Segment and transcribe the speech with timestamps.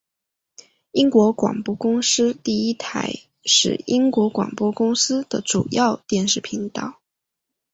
[0.93, 3.13] 英国广播公司第一台
[3.45, 6.99] 是英国广播公司的主要电视频道。